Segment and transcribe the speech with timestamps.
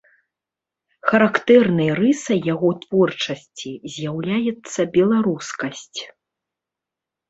[1.09, 5.99] Характэрнай рысай яго творчасці з'яўляецца беларускасць.